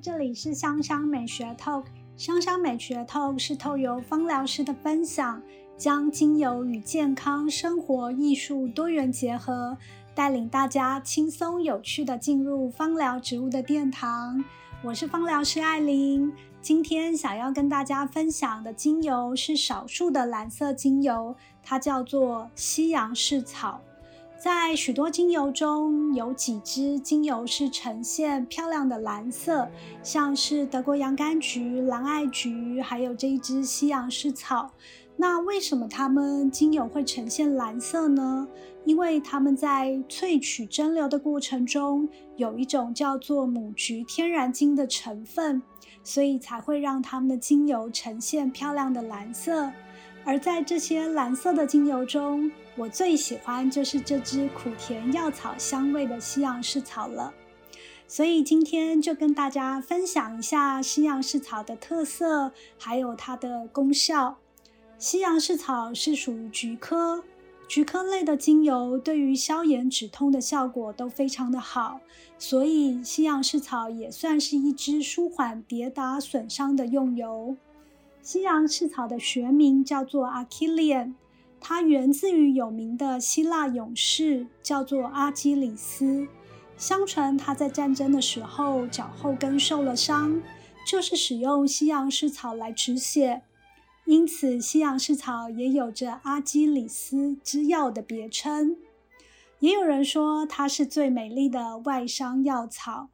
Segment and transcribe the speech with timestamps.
[0.00, 1.84] 这里是香香美学 Talk。
[2.16, 5.42] 香香美学 Talk 是透由芳疗师的分享，
[5.76, 9.76] 将精油与健康、生活、艺术多元结合，
[10.14, 14.44] 带领大家轻松有趣的进入芳疗植物的殿堂。
[14.84, 23.80] 我是芳疗师艾琳，今天想要跟大家分享的精油是少数的蓝色精油，它叫做西洋蓍草。
[24.38, 29.68] 在许多精油中，有几支精油是呈现漂亮的蓝色，
[30.00, 34.70] 像是德国洋甘菊、蓝艾菊，还有这一支西洋蓍草。
[35.16, 38.46] 那为什么它们精油会呈现蓝色呢？
[38.84, 45.60] 因为它们在萃取蒸馏的过程中，有一种叫做母菊天然精的成分，
[46.04, 49.72] 所以才会让它们的精油呈现漂亮的蓝色。
[50.24, 57.32] 而在这些蓝色的精油中，我最喜欢就是这支苦甜药草香味的西洋柿草了。
[58.06, 64.38] 所以今天就跟大家分享一下西洋柿草的特色，还有它的功效。
[64.98, 67.22] 西洋柿草是属于菊科，
[67.68, 72.00] 菊科类的精油对于消炎止痛的效果都非常的好，
[72.38, 77.56] 所以西洋柿草也算是一支舒缓跌打损伤的用油。
[78.30, 81.14] 西洋蓍草的学名叫做 Achillean，
[81.62, 86.28] 它源自于有名的希腊勇士，叫做阿基里斯。
[86.76, 90.42] 相传他在战争的时候脚后跟受了伤，
[90.86, 93.40] 就是使用西洋蓍草来止血，
[94.04, 98.76] 因此西洋蓍草也有着阿基里斯之药的别称。
[99.60, 103.08] 也有人说它是最美丽的外伤药草。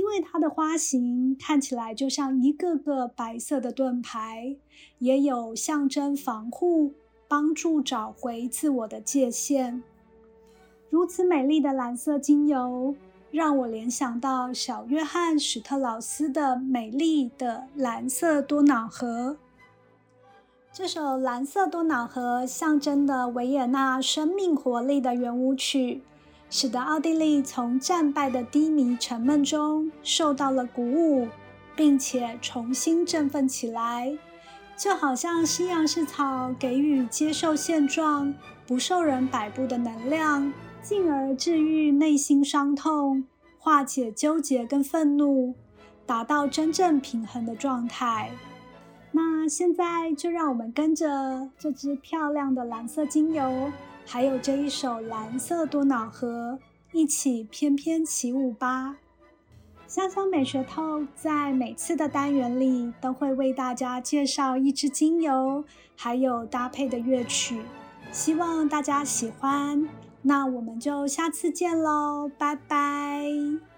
[0.00, 4.56] 因为它的花型看起来就像一个个白色的盾牌，
[4.98, 6.94] 也有象征防护、
[7.28, 9.82] 帮助找回自我的界限。
[10.88, 12.94] 如此美丽的蓝色精油，
[13.30, 19.32] 让我联想到小约翰·史特劳斯的《美丽的蓝色多瑙河》。
[20.72, 26.00] 这首《蓝色多瑙河》象征的维也纳生命活力的圆舞曲。
[26.50, 31.28] 使得奥地利从战败的低迷沉闷中受到了鼓舞，
[31.76, 34.12] 并且重新振奋起来，
[34.76, 38.34] 就好像西洋蓍草给予接受现状、
[38.66, 40.52] 不受人摆布的能量，
[40.82, 43.24] 进而治愈内心伤痛，
[43.56, 45.54] 化解纠结跟愤怒，
[46.04, 48.32] 达到真正平衡的状态。
[49.50, 53.70] 现在就让我们跟着这支漂亮的蓝色精油。
[54.06, 56.58] 还有这一首蓝色多瑙河，
[56.92, 58.96] 一起翩翩起舞吧！
[59.86, 65.64] 香香美学透在每次的单元里都会为大家介绍一支精油，
[65.96, 67.60] 还有搭配的乐曲，
[68.10, 69.88] 希望大家喜欢。
[70.22, 73.69] 那我们就下次见喽，拜拜！